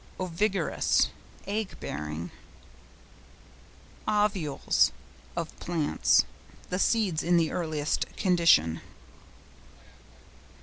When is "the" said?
7.37-7.51